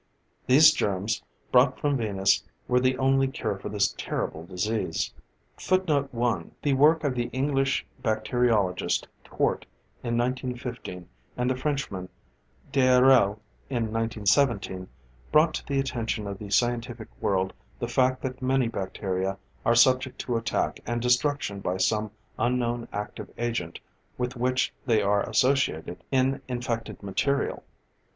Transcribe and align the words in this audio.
These 0.47 0.71
germs, 0.71 1.21
brought 1.51 1.79
from 1.79 1.97
Venus, 1.97 2.43
were 2.67 2.79
the 2.79 2.97
only 2.97 3.27
cure 3.27 3.55
for 3.59 3.69
the 3.69 3.77
terrible 3.99 4.43
disease. 4.47 5.13
[Footnote 5.57 6.11
1: 6.11 6.53
The 6.63 6.73
work 6.73 7.03
of 7.03 7.13
the 7.13 7.25
English 7.25 7.85
bacteriologist 8.01 9.05
Twort, 9.23 9.65
in 10.01 10.17
1915, 10.17 11.07
and 11.37 11.47
the 11.51 11.55
Frenchman, 11.55 12.09
d'Herelle, 12.71 13.37
in 13.69 13.93
1917, 13.93 14.87
brought 15.31 15.53
to 15.53 15.65
the 15.67 15.79
attention 15.79 16.25
of 16.25 16.39
the 16.39 16.49
scientific 16.49 17.09
world 17.21 17.53
the 17.77 17.87
fact 17.87 18.23
that 18.23 18.41
many 18.41 18.67
bacteria 18.69 19.37
are 19.63 19.75
subject 19.75 20.17
to 20.21 20.35
attack 20.35 20.79
and 20.87 20.99
destruction 21.03 21.59
by 21.59 21.77
some 21.77 22.09
unknown 22.39 22.87
active 22.91 23.29
agent 23.37 23.79
with 24.17 24.35
which 24.35 24.73
they 24.83 25.03
are 25.03 25.21
associated 25.29 26.03
in 26.09 26.41
infected 26.47 27.03
material. 27.03 27.63